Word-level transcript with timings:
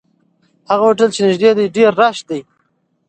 هغه 0.69 0.83
هوټل 0.87 1.09
چې 1.15 1.21
نږدې 1.27 1.51
دی، 1.57 1.65
ډېر 1.77 1.91
شلوغ 1.95 2.17
دی. 2.29 2.41